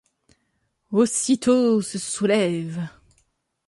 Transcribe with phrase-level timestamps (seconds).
[0.89, 2.89] Aussitôt se soulèvent.